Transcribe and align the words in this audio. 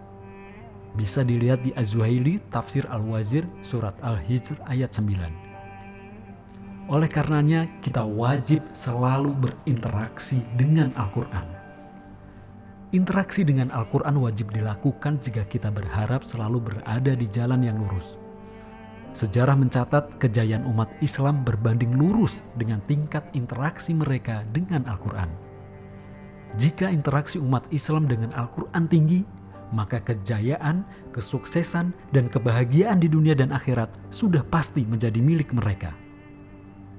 Bisa 1.00 1.24
dilihat 1.24 1.64
di 1.64 1.72
Az-Zuhaili 1.80 2.44
Tafsir 2.52 2.84
Al-Wazir 2.92 3.48
Surat 3.64 3.96
Al-Hijr 4.04 4.60
ayat 4.68 4.92
9. 4.92 6.92
Oleh 6.92 7.08
karenanya 7.08 7.72
kita 7.80 8.04
wajib 8.04 8.60
selalu 8.76 9.32
berinteraksi 9.38 10.44
dengan 10.60 10.92
Al-Quran. 11.00 11.60
Interaksi 12.90 13.46
dengan 13.46 13.70
Al-Quran 13.70 14.18
wajib 14.18 14.50
dilakukan 14.50 15.22
jika 15.22 15.46
kita 15.46 15.70
berharap 15.70 16.26
selalu 16.26 16.58
berada 16.58 17.14
di 17.14 17.30
jalan 17.30 17.62
yang 17.62 17.78
lurus. 17.78 18.18
Sejarah 19.14 19.54
mencatat 19.54 20.18
kejayaan 20.18 20.66
umat 20.66 20.90
Islam 20.98 21.46
berbanding 21.46 21.94
lurus 21.94 22.42
dengan 22.58 22.82
tingkat 22.90 23.30
interaksi 23.38 23.94
mereka 23.94 24.42
dengan 24.50 24.90
Al-Quran. 24.90 25.49
Jika 26.58 26.90
interaksi 26.90 27.38
umat 27.38 27.70
Islam 27.70 28.10
dengan 28.10 28.34
Al-Quran 28.34 28.90
tinggi, 28.90 29.22
maka 29.70 30.02
kejayaan, 30.02 30.82
kesuksesan, 31.14 31.94
dan 32.10 32.26
kebahagiaan 32.26 32.98
di 32.98 33.06
dunia 33.06 33.38
dan 33.38 33.54
akhirat 33.54 33.90
sudah 34.10 34.42
pasti 34.50 34.82
menjadi 34.82 35.22
milik 35.22 35.54
mereka. 35.54 35.94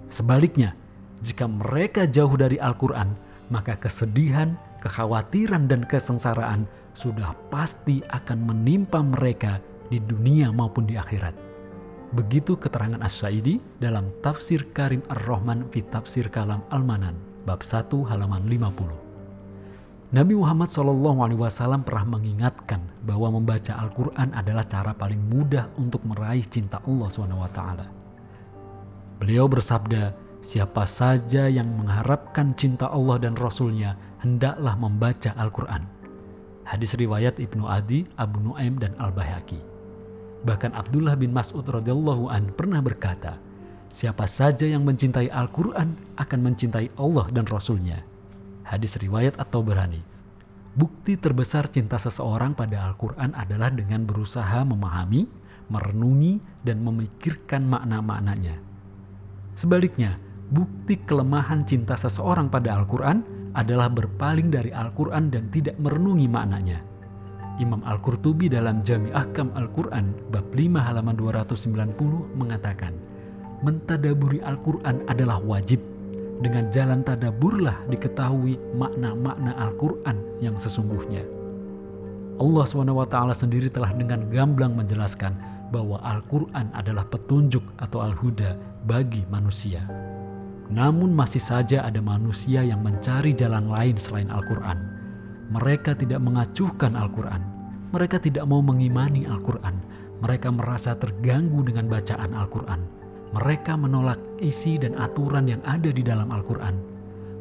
Sebaliknya, 0.07 0.75
jika 1.23 1.51
mereka 1.51 2.07
jauh 2.07 2.35
dari 2.39 2.63
Al-Quran, 2.63 3.15
maka 3.51 3.75
kesedihan, 3.75 4.55
kekhawatiran, 4.79 5.67
dan 5.67 5.83
kesengsaraan 5.83 6.71
sudah 6.95 7.35
pasti 7.51 8.03
akan 8.11 8.47
menimpa 8.47 9.03
mereka 9.03 9.59
di 9.91 9.99
dunia 9.99 10.55
maupun 10.55 10.87
di 10.87 10.95
akhirat. 10.95 11.35
Begitu 12.11 12.59
keterangan 12.59 13.03
As-Sa'idi 13.03 13.63
dalam 13.79 14.11
Tafsir 14.23 14.67
Karim 14.75 15.03
Ar-Rahman 15.11 15.71
fi 15.71 15.83
Tafsir 15.87 16.27
Kalam 16.27 16.63
Al-Manan, 16.71 17.15
bab 17.47 17.63
1 17.63 17.87
halaman 18.11 18.43
50. 18.47 19.10
Nabi 20.11 20.35
Muhammad 20.35 20.75
SAW 20.75 21.87
pernah 21.87 22.19
mengingatkan 22.19 22.83
bahwa 23.07 23.39
membaca 23.39 23.79
Al-Quran 23.79 24.35
adalah 24.35 24.67
cara 24.67 24.91
paling 24.91 25.23
mudah 25.23 25.71
untuk 25.79 26.03
meraih 26.03 26.43
cinta 26.43 26.83
Allah 26.83 27.07
SWT. 27.07 27.63
Beliau 29.23 29.47
bersabda, 29.47 30.11
siapa 30.43 30.83
saja 30.91 31.47
yang 31.47 31.71
mengharapkan 31.79 32.59
cinta 32.59 32.91
Allah 32.91 33.23
dan 33.23 33.39
Rasulnya, 33.39 33.95
hendaklah 34.19 34.75
membaca 34.75 35.31
Al-Quran. 35.39 35.87
Hadis 36.67 36.99
riwayat 36.99 37.39
Ibnu 37.39 37.71
Adi, 37.71 38.03
Abu 38.19 38.43
Nuaim, 38.43 38.83
dan 38.83 38.99
Al-Bahaki. 38.99 39.63
Bahkan 40.43 40.75
Abdullah 40.75 41.15
bin 41.15 41.31
Mas'ud 41.31 41.63
radhiyallahu 41.63 42.27
an 42.35 42.51
pernah 42.59 42.83
berkata, 42.83 43.39
siapa 43.87 44.27
saja 44.27 44.67
yang 44.67 44.83
mencintai 44.83 45.31
Al-Quran 45.31 45.95
akan 46.19 46.39
mencintai 46.43 46.99
Allah 46.99 47.31
dan 47.31 47.47
Rasulnya 47.47 48.10
hadis 48.71 48.95
riwayat 49.03 49.35
atau 49.43 49.67
berani. 49.67 49.99
Bukti 50.71 51.19
terbesar 51.19 51.67
cinta 51.67 51.99
seseorang 51.99 52.55
pada 52.55 52.87
Al-Quran 52.87 53.35
adalah 53.35 53.75
dengan 53.75 54.07
berusaha 54.07 54.63
memahami, 54.63 55.27
merenungi, 55.67 56.39
dan 56.63 56.79
memikirkan 56.87 57.67
makna-maknanya. 57.67 58.63
Sebaliknya, 59.59 60.23
bukti 60.55 61.03
kelemahan 61.03 61.67
cinta 61.67 61.99
seseorang 61.99 62.47
pada 62.47 62.79
Al-Quran 62.79 63.27
adalah 63.59 63.91
berpaling 63.91 64.47
dari 64.47 64.71
Al-Quran 64.71 65.35
dan 65.35 65.51
tidak 65.51 65.75
merenungi 65.83 66.31
maknanya. 66.31 66.79
Imam 67.59 67.83
Al-Qurtubi 67.85 68.49
dalam 68.49 68.81
Jami 68.87 69.13
Ahkam 69.13 69.53
Al-Quran 69.53 70.17
bab 70.33 70.49
5 70.55 70.81
halaman 70.81 71.19
290 71.19 72.39
mengatakan, 72.39 72.95
Mentadaburi 73.61 74.41
Al-Quran 74.41 75.05
adalah 75.05 75.37
wajib 75.45 75.83
dengan 76.41 76.73
jalan 76.73 77.05
tadaburlah 77.05 77.85
diketahui 77.93 78.57
makna-makna 78.73 79.53
Al-Quran 79.61 80.41
yang 80.41 80.57
sesungguhnya. 80.57 81.23
Allah 82.41 82.65
SWT 82.65 83.17
sendiri 83.37 83.69
telah 83.69 83.93
dengan 83.93 84.25
gamblang 84.33 84.73
menjelaskan 84.73 85.37
bahwa 85.69 86.01
Al-Quran 86.01 86.73
adalah 86.73 87.05
petunjuk 87.05 87.63
atau 87.77 88.01
Al-Huda 88.01 88.57
bagi 88.89 89.23
manusia. 89.29 89.85
Namun 90.73 91.13
masih 91.13 91.43
saja 91.45 91.85
ada 91.85 92.01
manusia 92.01 92.65
yang 92.65 92.81
mencari 92.81 93.37
jalan 93.37 93.69
lain 93.69 94.01
selain 94.01 94.33
Al-Quran. 94.33 94.81
Mereka 95.53 96.01
tidak 96.01 96.25
mengacuhkan 96.25 96.97
Al-Quran. 96.97 97.43
Mereka 97.93 98.23
tidak 98.23 98.49
mau 98.49 98.65
mengimani 98.65 99.29
Al-Quran. 99.29 99.77
Mereka 100.25 100.49
merasa 100.55 100.97
terganggu 100.97 101.61
dengan 101.67 101.91
bacaan 101.91 102.33
Al-Quran 102.33 103.00
mereka 103.31 103.79
menolak 103.79 104.19
isi 104.43 104.75
dan 104.75 104.99
aturan 104.99 105.47
yang 105.47 105.63
ada 105.63 105.95
di 105.95 106.03
dalam 106.03 106.35
Al-Quran. 106.35 106.75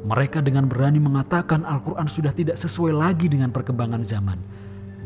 Mereka 0.06 0.46
dengan 0.46 0.70
berani 0.70 1.02
mengatakan 1.02 1.66
Al-Quran 1.66 2.08
sudah 2.08 2.32
tidak 2.32 2.56
sesuai 2.56 2.94
lagi 2.94 3.28
dengan 3.28 3.50
perkembangan 3.50 4.06
zaman. 4.06 4.40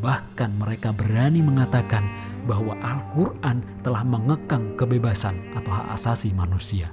Bahkan 0.03 0.59
mereka 0.59 0.91
berani 0.91 1.39
mengatakan 1.39 2.03
bahwa 2.43 2.75
Al-Quran 2.83 3.63
telah 3.81 4.03
mengekang 4.03 4.75
kebebasan 4.75 5.39
atau 5.55 5.71
hak 5.71 5.95
asasi 5.95 6.35
manusia. 6.35 6.91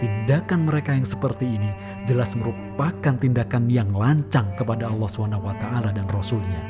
Tindakan 0.00 0.68
mereka 0.68 0.96
yang 0.96 1.04
seperti 1.04 1.44
ini 1.44 1.72
jelas 2.04 2.36
merupakan 2.36 3.16
tindakan 3.16 3.68
yang 3.68 3.92
lancang 3.92 4.48
kepada 4.56 4.88
Allah 4.88 5.08
SWT 5.08 5.64
dan 5.92 6.06
Rasulnya. 6.08 6.62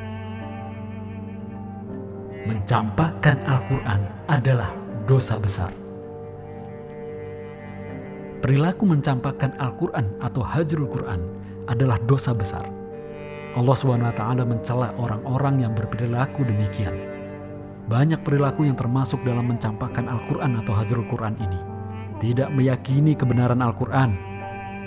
Mencampakkan 2.46 3.38
Al-Quran 3.46 4.00
adalah 4.26 4.70
dosa 5.06 5.38
besar. 5.38 5.79
Perilaku 8.40 8.88
mencampakkan 8.88 9.52
Al-Quran 9.60 10.16
atau 10.16 10.40
hajrul 10.40 10.88
Quran 10.88 11.20
adalah 11.68 12.00
dosa 12.08 12.32
besar. 12.32 12.64
Allah 13.52 13.76
SWT 13.76 14.24
mencela 14.48 14.96
orang-orang 14.96 15.68
yang 15.68 15.76
berperilaku 15.76 16.48
demikian. 16.48 16.96
Banyak 17.84 18.24
perilaku 18.24 18.64
yang 18.64 18.80
termasuk 18.80 19.20
dalam 19.28 19.44
mencampakkan 19.44 20.08
Al-Quran 20.08 20.56
atau 20.56 20.72
hajrul 20.72 21.04
Quran 21.12 21.36
ini. 21.36 21.60
Tidak 22.16 22.48
meyakini 22.48 23.12
kebenaran 23.12 23.60
Al-Quran, 23.60 24.16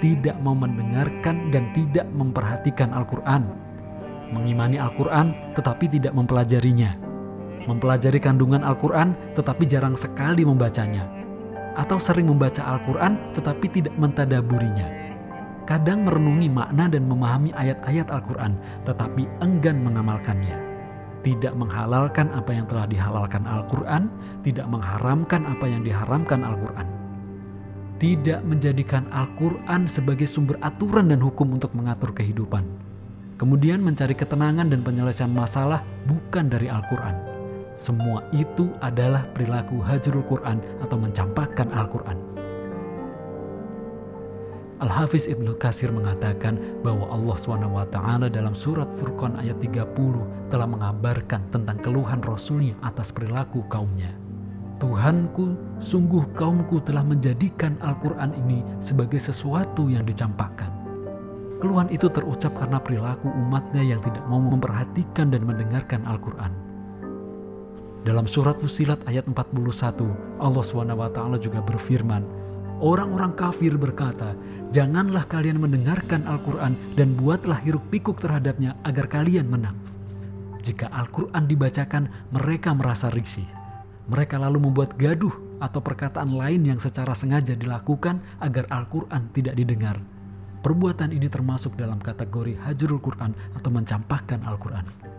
tidak 0.01 0.33
mau 0.41 0.57
mendengarkan 0.57 1.53
dan 1.53 1.69
tidak 1.77 2.09
memperhatikan 2.09 2.89
Al-Quran. 2.89 3.53
Mengimani 4.33 4.81
Al-Quran 4.81 5.53
tetapi 5.53 5.93
tidak 5.93 6.17
mempelajarinya. 6.17 6.97
Mempelajari 7.69 8.17
kandungan 8.17 8.65
Al-Quran 8.65 9.13
tetapi 9.37 9.69
jarang 9.69 9.93
sekali 9.93 10.41
membacanya 10.41 11.22
atau 11.73 11.97
sering 11.97 12.29
membaca 12.29 12.61
Al-Quran 12.63 13.17
tetapi 13.37 13.65
tidak 13.69 13.93
mentadaburinya. 13.97 14.87
Kadang 15.63 16.03
merenungi 16.03 16.51
makna 16.51 16.91
dan 16.91 17.07
memahami 17.07 17.55
ayat-ayat 17.55 18.11
Al-Quran 18.11 18.59
tetapi 18.83 19.23
enggan 19.39 19.79
mengamalkannya. 19.79 20.73
tidak 21.23 21.55
menghalalkan 21.55 22.27
apa 22.35 22.51
yang 22.51 22.67
telah 22.67 22.83
dihalalkan 22.83 23.47
Al-Quran, 23.47 24.11
tidak 24.43 24.67
mengharamkan 24.67 25.47
apa 25.47 25.65
yang 25.65 25.81
diharamkan 25.81 26.43
Al-Quran. 26.43 26.87
Tidak 27.97 28.43
menjadikan 28.43 29.07
Al-Quran 29.07 29.87
sebagai 29.87 30.27
sumber 30.27 30.59
aturan 30.59 31.07
dan 31.07 31.23
hukum 31.23 31.55
untuk 31.55 31.71
mengatur 31.71 32.11
kehidupan. 32.11 32.67
Kemudian 33.39 33.79
mencari 33.79 34.11
ketenangan 34.11 34.67
dan 34.67 34.83
penyelesaian 34.83 35.31
masalah 35.31 35.79
bukan 36.03 36.51
dari 36.51 36.67
Al-Quran. 36.67 37.32
Semua 37.73 38.21
itu 38.29 38.69
adalah 38.81 39.25
perilaku 39.33 39.81
hajrul 39.81 40.25
Quran 40.29 40.61
atau 40.85 40.97
mencampakkan 40.97 41.73
Al-Quran. 41.73 42.33
Al-Hafiz 44.83 45.31
Ibnu 45.31 45.55
Kasir 45.55 45.95
mengatakan 45.95 46.59
bahwa 46.83 47.07
Allah 47.07 47.37
SWT 47.39 47.97
dalam 48.35 48.51
surat 48.51 48.91
Furqan 48.99 49.39
ayat 49.39 49.55
30 49.63 49.95
telah 50.51 50.67
mengabarkan 50.67 51.39
tentang 51.55 51.79
keluhan 51.79 52.19
Rasulnya 52.19 52.75
atas 52.83 53.15
perilaku 53.15 53.63
kaumnya. 53.71 54.11
Tuhanku, 54.83 55.55
sungguh 55.79 56.35
kaumku 56.35 56.83
telah 56.83 56.99
menjadikan 57.07 57.79
Al-Quran 57.79 58.35
ini 58.35 58.59
sebagai 58.83 59.23
sesuatu 59.23 59.87
yang 59.87 60.03
dicampakkan. 60.03 60.67
Keluhan 61.63 61.87
itu 61.87 62.11
terucap 62.11 62.51
karena 62.59 62.75
perilaku 62.75 63.31
umatnya 63.31 63.79
yang 63.79 64.03
tidak 64.03 64.27
mau 64.27 64.43
memperhatikan 64.43 65.31
dan 65.31 65.47
mendengarkan 65.47 66.03
Al-Quran. 66.03 66.72
Dalam 68.03 68.27
surat 68.27 68.59
Fusilat 68.59 68.99
ayat 69.07 69.23
41, 69.31 70.11
Allah 70.43 70.63
SWT 70.63 71.19
juga 71.39 71.63
berfirman, 71.63 72.43
Orang-orang 72.83 73.31
kafir 73.31 73.79
berkata, 73.79 74.35
"Janganlah 74.75 75.23
kalian 75.31 75.55
mendengarkan 75.55 76.27
Al-Quran 76.27 76.75
dan 76.99 77.15
buatlah 77.15 77.55
hiruk 77.63 77.87
pikuk 77.87 78.19
terhadapnya 78.19 78.75
agar 78.83 79.07
kalian 79.07 79.47
menang." 79.47 79.79
Jika 80.59 80.91
Al-Quran 80.91 81.47
dibacakan, 81.47 82.11
mereka 82.35 82.75
merasa 82.75 83.07
risih. 83.07 83.47
Mereka 84.11 84.35
lalu 84.35 84.67
membuat 84.67 84.99
gaduh 84.99 85.31
atau 85.63 85.79
perkataan 85.79 86.35
lain 86.35 86.67
yang 86.67 86.79
secara 86.83 87.15
sengaja 87.15 87.55
dilakukan 87.55 88.19
agar 88.43 88.67
Al-Quran 88.67 89.31
tidak 89.31 89.55
didengar. 89.55 90.03
Perbuatan 90.59 91.15
ini 91.15 91.31
termasuk 91.31 91.79
dalam 91.79 92.03
kategori 92.03 92.59
hajrul 92.67 92.99
Quran 92.99 93.31
atau 93.55 93.71
mencampakkan 93.71 94.43
Al-Quran. 94.43 95.12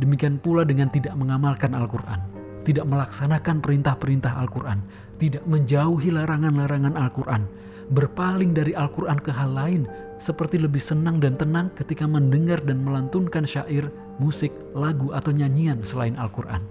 Demikian 0.00 0.40
pula 0.40 0.62
dengan 0.64 0.88
tidak 0.88 1.12
mengamalkan 1.18 1.74
Al-Quran 1.76 2.42
tidak 2.62 2.86
melaksanakan 2.86 3.58
perintah-perintah 3.58 4.38
Al-Quran, 4.38 4.78
tidak 5.18 5.42
menjauhi 5.46 6.14
larangan-larangan 6.14 6.94
Al-Quran, 6.94 7.42
berpaling 7.90 8.54
dari 8.54 8.72
Al-Quran 8.72 9.18
ke 9.18 9.34
hal 9.34 9.50
lain, 9.52 9.82
seperti 10.22 10.62
lebih 10.62 10.78
senang 10.78 11.18
dan 11.18 11.34
tenang 11.34 11.74
ketika 11.74 12.06
mendengar 12.06 12.62
dan 12.62 12.86
melantunkan 12.86 13.42
syair, 13.42 13.90
musik, 14.22 14.54
lagu, 14.72 15.10
atau 15.10 15.34
nyanyian 15.34 15.82
selain 15.82 16.14
Al-Quran. 16.14 16.62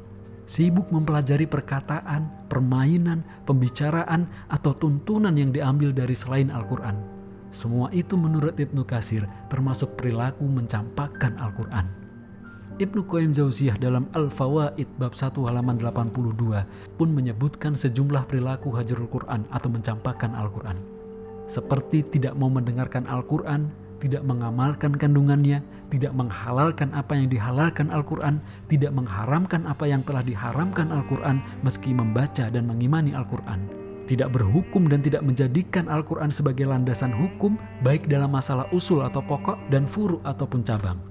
Sibuk 0.48 0.92
mempelajari 0.92 1.48
perkataan, 1.48 2.48
permainan, 2.52 3.24
pembicaraan, 3.48 4.28
atau 4.52 4.76
tuntunan 4.76 5.36
yang 5.36 5.56
diambil 5.56 5.96
dari 5.96 6.16
selain 6.16 6.52
Al-Quran. 6.52 6.96
Semua 7.52 7.92
itu 7.92 8.16
menurut 8.16 8.56
Ibnu 8.56 8.88
Kasir 8.88 9.28
termasuk 9.52 10.00
perilaku 10.00 10.48
mencampakkan 10.48 11.36
Al-Quran. 11.36 12.01
Ibnu 12.80 13.04
Qayyim 13.04 13.36
Jauziyah 13.36 13.76
dalam 13.76 14.08
Al-Fawaid 14.16 14.88
bab 14.96 15.12
1 15.12 15.36
halaman 15.44 15.76
82 15.76 16.64
pun 16.96 17.10
menyebutkan 17.12 17.76
sejumlah 17.76 18.32
perilaku 18.32 18.72
hajrul 18.72 19.12
Quran 19.12 19.44
atau 19.52 19.68
mencampakkan 19.68 20.32
Al-Quran. 20.32 20.80
Seperti 21.52 22.08
tidak 22.08 22.40
mau 22.40 22.48
mendengarkan 22.48 23.04
Al-Quran, 23.12 23.68
tidak 24.00 24.24
mengamalkan 24.24 24.96
kandungannya, 24.96 25.60
tidak 25.92 26.16
menghalalkan 26.16 26.96
apa 26.96 27.12
yang 27.20 27.28
dihalalkan 27.28 27.92
Al-Quran, 27.92 28.40
tidak 28.72 28.96
mengharamkan 28.96 29.68
apa 29.68 29.92
yang 29.92 30.00
telah 30.08 30.24
diharamkan 30.24 30.96
Al-Quran 30.96 31.44
meski 31.68 31.92
membaca 31.92 32.48
dan 32.48 32.72
mengimani 32.72 33.12
Al-Quran, 33.12 33.68
tidak 34.08 34.32
berhukum 34.32 34.88
dan 34.88 35.04
tidak 35.04 35.28
menjadikan 35.28 35.92
Al-Quran 35.92 36.32
sebagai 36.32 36.72
landasan 36.72 37.12
hukum 37.12 37.60
baik 37.84 38.08
dalam 38.08 38.32
masalah 38.32 38.64
usul 38.72 39.04
atau 39.04 39.20
pokok 39.20 39.60
dan 39.68 39.84
furu 39.84 40.24
ataupun 40.24 40.64
cabang 40.64 41.11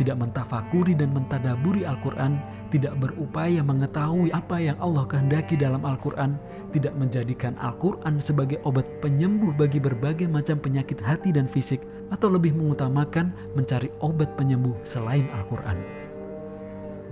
tidak 0.00 0.16
mentafakuri 0.16 0.96
dan 0.96 1.12
mentadaburi 1.12 1.84
Al-Quran, 1.84 2.40
tidak 2.72 2.96
berupaya 2.96 3.60
mengetahui 3.60 4.32
apa 4.32 4.56
yang 4.56 4.80
Allah 4.80 5.04
kehendaki 5.04 5.60
dalam 5.60 5.84
Al-Quran, 5.84 6.40
tidak 6.72 6.96
menjadikan 6.96 7.52
Al-Quran 7.60 8.16
sebagai 8.16 8.64
obat 8.64 8.88
penyembuh 9.04 9.52
bagi 9.52 9.76
berbagai 9.76 10.24
macam 10.24 10.56
penyakit 10.56 11.04
hati 11.04 11.36
dan 11.36 11.44
fisik, 11.44 11.84
atau 12.08 12.32
lebih 12.32 12.56
mengutamakan 12.56 13.36
mencari 13.52 13.92
obat 14.00 14.32
penyembuh 14.40 14.72
selain 14.88 15.28
Al-Quran. 15.36 15.76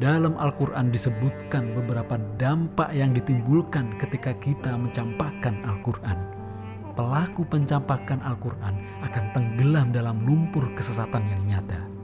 Dalam 0.00 0.40
Al-Quran 0.40 0.88
disebutkan 0.88 1.76
beberapa 1.76 2.16
dampak 2.40 2.88
yang 2.96 3.12
ditimbulkan 3.12 4.00
ketika 4.00 4.32
kita 4.40 4.72
mencampakkan 4.80 5.60
Al-Quran. 5.68 6.16
Pelaku 6.96 7.44
pencampakan 7.44 8.24
Al-Quran 8.24 8.74
akan 9.04 9.24
tenggelam 9.36 9.92
dalam 9.92 10.24
lumpur 10.24 10.66
kesesatan 10.74 11.22
yang 11.30 11.42
nyata 11.46 11.97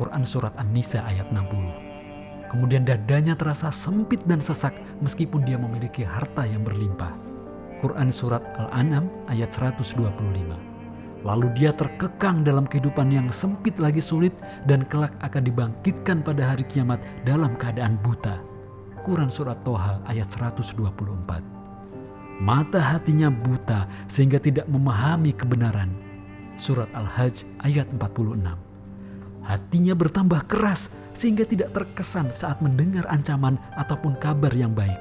Quran 0.00 0.24
Surat 0.24 0.56
An-Nisa 0.56 1.04
ayat 1.04 1.28
60. 1.28 2.48
Kemudian 2.48 2.88
dadanya 2.88 3.36
terasa 3.36 3.68
sempit 3.68 4.24
dan 4.24 4.40
sesak 4.40 4.72
meskipun 5.04 5.44
dia 5.44 5.60
memiliki 5.60 6.08
harta 6.08 6.48
yang 6.48 6.64
berlimpah. 6.64 7.12
Quran 7.84 8.08
Surat 8.08 8.40
Al-An'am 8.56 9.12
ayat 9.28 9.52
125. 9.52 10.08
Lalu 11.20 11.52
dia 11.52 11.76
terkekang 11.76 12.40
dalam 12.48 12.64
kehidupan 12.64 13.12
yang 13.12 13.28
sempit 13.28 13.76
lagi 13.76 14.00
sulit 14.00 14.32
dan 14.64 14.88
kelak 14.88 15.12
akan 15.20 15.44
dibangkitkan 15.44 16.24
pada 16.24 16.56
hari 16.56 16.64
kiamat 16.64 17.04
dalam 17.28 17.52
keadaan 17.60 18.00
buta. 18.00 18.40
Quran 19.04 19.28
Surat 19.28 19.60
Toha 19.68 20.00
ayat 20.08 20.32
124. 20.32 20.80
Mata 22.40 22.80
hatinya 22.80 23.28
buta 23.28 23.84
sehingga 24.08 24.40
tidak 24.40 24.64
memahami 24.64 25.36
kebenaran. 25.36 25.92
Surat 26.56 26.88
Al-Hajj 26.96 27.44
ayat 27.68 27.84
46 28.00 28.69
hatinya 29.44 29.96
bertambah 29.96 30.46
keras 30.46 30.92
sehingga 31.16 31.44
tidak 31.44 31.74
terkesan 31.74 32.30
saat 32.30 32.60
mendengar 32.64 33.04
ancaman 33.08 33.58
ataupun 33.76 34.16
kabar 34.20 34.52
yang 34.54 34.72
baik. 34.72 34.98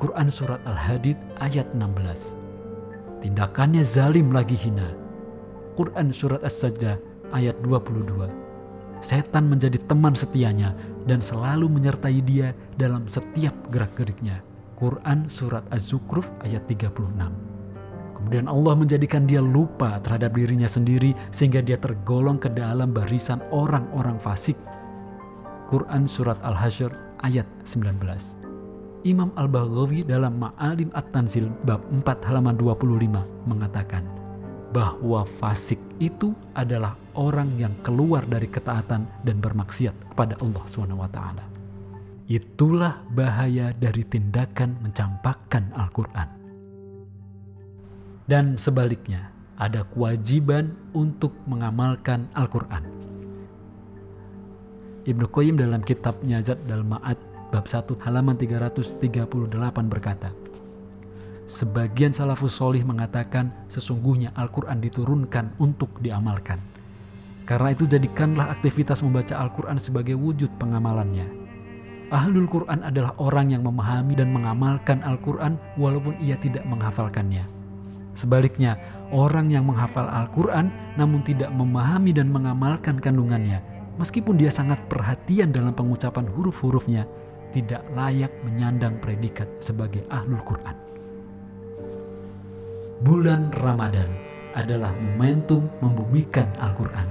Quran 0.00 0.26
Surat 0.26 0.58
Al-Hadid 0.66 1.14
ayat 1.38 1.70
16 1.78 3.22
Tindakannya 3.22 3.86
zalim 3.86 4.34
lagi 4.34 4.58
hina. 4.58 4.90
Quran 5.78 6.10
Surat 6.10 6.42
As-Sajdah 6.42 6.98
ayat 7.30 7.54
22 7.62 8.10
Setan 9.02 9.46
menjadi 9.46 9.78
teman 9.86 10.14
setianya 10.14 10.74
dan 11.06 11.22
selalu 11.22 11.66
menyertai 11.66 12.18
dia 12.22 12.54
dalam 12.78 13.06
setiap 13.10 13.54
gerak-geriknya. 13.70 14.42
Quran 14.78 15.30
Surat 15.30 15.62
Az-Zukhruf 15.70 16.26
ayat 16.42 16.66
36 16.66 17.51
Kemudian 18.22 18.46
Allah 18.46 18.78
menjadikan 18.78 19.26
dia 19.26 19.42
lupa 19.42 19.98
terhadap 19.98 20.38
dirinya 20.38 20.70
sendiri 20.70 21.10
sehingga 21.34 21.58
dia 21.58 21.74
tergolong 21.74 22.38
ke 22.38 22.46
dalam 22.54 22.94
barisan 22.94 23.42
orang-orang 23.50 24.14
fasik. 24.22 24.54
Quran 25.66 26.06
Surat 26.06 26.38
Al-Hasyr 26.46 26.94
ayat 27.26 27.50
19 27.66 27.98
Imam 29.02 29.34
Al-Baghawi 29.34 30.06
dalam 30.06 30.38
Ma'alim 30.38 30.94
At-Tanzil 30.94 31.50
bab 31.66 31.82
4 31.90 32.30
halaman 32.30 32.54
25 32.54 33.50
mengatakan 33.50 34.06
bahwa 34.70 35.26
fasik 35.26 35.82
itu 35.98 36.30
adalah 36.54 36.94
orang 37.18 37.50
yang 37.58 37.74
keluar 37.82 38.22
dari 38.22 38.46
ketaatan 38.46 39.02
dan 39.26 39.36
bermaksiat 39.42 40.14
kepada 40.14 40.38
Allah 40.38 40.62
SWT. 40.62 41.20
Itulah 42.30 43.02
bahaya 43.10 43.74
dari 43.74 44.06
tindakan 44.06 44.78
mencampakkan 44.78 45.74
Al-Quran 45.74 46.41
dan 48.32 48.56
sebaliknya 48.56 49.28
ada 49.60 49.84
kewajiban 49.92 50.72
untuk 50.96 51.36
mengamalkan 51.44 52.32
Al-Quran. 52.32 52.80
Ibnu 55.04 55.28
Qayyim 55.28 55.60
dalam 55.60 55.84
kitabnya 55.84 56.40
Zat 56.40 56.64
Dal 56.64 56.80
Ma'ad 56.80 57.20
bab 57.52 57.68
1 57.68 57.92
halaman 58.00 58.40
338 58.40 59.52
berkata, 59.84 60.32
Sebagian 61.44 62.16
salafus 62.16 62.56
solih 62.56 62.80
mengatakan 62.88 63.52
sesungguhnya 63.68 64.32
Al-Quran 64.32 64.80
diturunkan 64.80 65.60
untuk 65.60 66.00
diamalkan. 66.00 66.56
Karena 67.44 67.76
itu 67.76 67.84
jadikanlah 67.84 68.48
aktivitas 68.48 69.04
membaca 69.04 69.36
Al-Quran 69.36 69.76
sebagai 69.76 70.16
wujud 70.16 70.48
pengamalannya. 70.56 71.28
Ahlul 72.08 72.48
Quran 72.48 72.80
adalah 72.80 73.12
orang 73.20 73.52
yang 73.52 73.60
memahami 73.68 74.16
dan 74.16 74.32
mengamalkan 74.32 75.04
Al-Quran 75.04 75.60
walaupun 75.76 76.16
ia 76.24 76.40
tidak 76.40 76.64
menghafalkannya. 76.64 77.61
Sebaliknya, 78.12 78.76
orang 79.08 79.48
yang 79.48 79.64
menghafal 79.68 80.04
Al-Quran 80.04 80.68
namun 81.00 81.24
tidak 81.24 81.48
memahami 81.52 82.12
dan 82.12 82.28
mengamalkan 82.28 83.00
kandungannya, 83.00 83.64
meskipun 83.96 84.36
dia 84.36 84.52
sangat 84.52 84.80
perhatian 84.92 85.48
dalam 85.52 85.72
pengucapan 85.72 86.28
huruf-hurufnya, 86.28 87.08
tidak 87.52 87.84
layak 87.92 88.32
menyandang 88.44 88.96
predikat 89.00 89.48
sebagai 89.60 90.04
ahlul 90.08 90.40
Quran. 90.44 90.76
Bulan 93.02 93.50
Ramadan 93.58 94.08
adalah 94.54 94.92
momentum 94.94 95.68
membumikan 95.80 96.46
Al-Quran. 96.60 97.08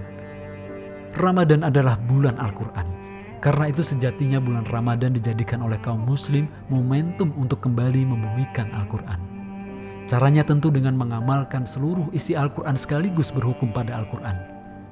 Ramadan 1.18 1.68
adalah 1.68 2.00
bulan 2.08 2.40
Al-Quran. 2.40 2.88
Karena 3.42 3.74
itu 3.74 3.82
sejatinya 3.82 4.38
bulan 4.38 4.70
Ramadan 4.70 5.18
dijadikan 5.18 5.66
oleh 5.66 5.82
kaum 5.82 6.06
muslim 6.06 6.46
momentum 6.70 7.34
untuk 7.36 7.66
kembali 7.66 8.06
membumikan 8.06 8.70
Al-Quran. 8.70 9.31
Caranya 10.12 10.44
tentu 10.44 10.68
dengan 10.68 11.00
mengamalkan 11.00 11.64
seluruh 11.64 12.12
isi 12.12 12.36
Al-Quran 12.36 12.76
sekaligus 12.76 13.32
berhukum 13.32 13.72
pada 13.72 13.96
Al-Quran. 13.96 14.36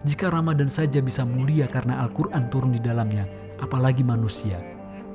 Jika 0.08 0.32
Ramadan 0.32 0.72
saja 0.72 1.04
bisa 1.04 1.28
mulia 1.28 1.68
karena 1.68 2.00
Al-Quran 2.08 2.48
turun 2.48 2.72
di 2.72 2.80
dalamnya, 2.80 3.28
apalagi 3.60 4.00
manusia. 4.00 4.64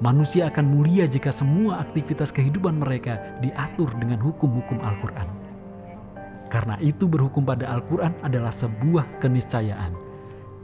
Manusia 0.04 0.52
akan 0.52 0.68
mulia 0.68 1.08
jika 1.08 1.32
semua 1.32 1.80
aktivitas 1.80 2.36
kehidupan 2.36 2.84
mereka 2.84 3.16
diatur 3.40 3.88
dengan 3.96 4.20
hukum-hukum 4.20 4.76
Al-Quran. 4.84 5.24
Karena 6.52 6.76
itu 6.84 7.08
berhukum 7.08 7.48
pada 7.48 7.72
Al-Quran 7.72 8.12
adalah 8.20 8.52
sebuah 8.52 9.24
keniscayaan. 9.24 9.96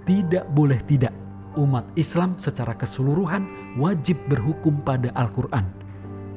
Tidak 0.05 0.53
boleh 0.53 0.85
tidak 0.85 1.17
umat 1.57 1.89
Islam 1.97 2.37
secara 2.37 2.77
keseluruhan 2.77 3.49
wajib 3.81 4.21
berhukum 4.29 4.85
pada 4.85 5.09
Al-Quran. 5.17 5.80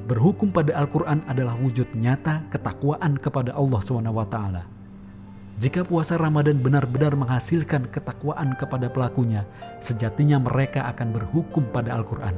Berhukum 0.04 0.52
pada 0.52 0.76
Al-Quran 0.76 1.24
adalah 1.32 1.56
wujud 1.56 1.96
nyata 1.96 2.44
ketakwaan 2.52 3.16
kepada 3.16 3.56
Allah 3.56 3.80
SWT. 3.80 4.38
Jika 5.64 5.88
puasa 5.88 6.20
Ramadan 6.20 6.60
benar-benar 6.60 7.16
menghasilkan 7.16 7.88
ketakwaan 7.88 8.52
kepada 8.60 8.92
pelakunya, 8.92 9.48
sejatinya 9.80 10.44
mereka 10.44 10.92
akan 10.92 11.16
berhukum 11.16 11.64
pada 11.72 11.96
Al-Quran. 11.96 12.36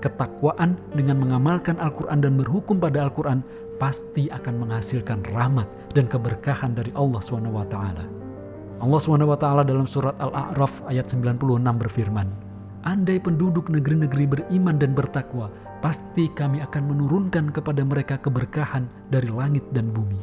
Ketakwaan 0.00 0.80
dengan 0.96 1.20
mengamalkan 1.20 1.76
Al-Quran 1.76 2.24
dan 2.24 2.40
berhukum 2.40 2.80
pada 2.80 3.04
Al-Quran 3.04 3.44
pasti 3.76 4.32
akan 4.32 4.64
menghasilkan 4.64 5.20
rahmat 5.36 5.68
dan 5.92 6.08
keberkahan 6.08 6.72
dari 6.72 6.96
Allah 6.96 7.20
SWT. 7.20 7.76
Allah 8.80 9.00
SWT 9.04 9.46
dalam 9.68 9.84
surat 9.84 10.16
Al-A'raf 10.16 10.80
ayat 10.88 11.12
96 11.12 11.60
berfirman, 11.60 12.45
Andai 12.86 13.18
penduduk 13.18 13.66
negeri-negeri 13.66 14.30
beriman 14.30 14.78
dan 14.78 14.94
bertakwa, 14.94 15.50
pasti 15.82 16.30
kami 16.30 16.62
akan 16.62 16.94
menurunkan 16.94 17.50
kepada 17.50 17.82
mereka 17.82 18.14
keberkahan 18.14 18.86
dari 19.10 19.26
langit 19.26 19.66
dan 19.74 19.90
bumi. 19.90 20.22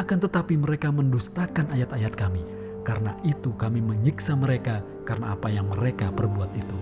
Akan 0.00 0.16
tetapi 0.16 0.56
mereka 0.56 0.88
mendustakan 0.88 1.68
ayat-ayat 1.68 2.16
kami, 2.16 2.40
karena 2.88 3.12
itu 3.20 3.52
kami 3.60 3.84
menyiksa 3.84 4.32
mereka 4.32 4.80
karena 5.04 5.36
apa 5.36 5.52
yang 5.52 5.68
mereka 5.68 6.08
perbuat 6.08 6.48
itu. 6.56 6.78